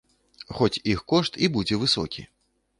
Хоць 0.59 0.81
іх 0.95 1.03
кошт 1.15 1.39
і 1.47 1.53
будзе 1.59 1.81
высокі. 1.85 2.29